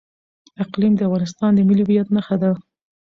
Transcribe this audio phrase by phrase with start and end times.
[0.63, 2.51] اقلیم د افغانستان د ملي هویت نښه ده.